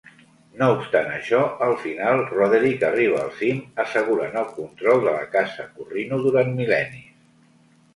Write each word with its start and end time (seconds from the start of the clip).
No 0.61 0.69
obstant 0.75 1.11
això, 1.17 1.41
al 1.65 1.73
final 1.83 2.23
Roderick 2.31 2.87
arriba 2.89 3.21
al 3.27 3.31
cim 3.43 3.63
assegurant 3.87 4.43
el 4.45 4.51
control 4.59 5.07
de 5.09 5.11
la 5.21 5.27
Casa 5.39 5.71
Corrino 5.79 6.25
durant 6.29 6.55
mil·lennis. 6.63 7.19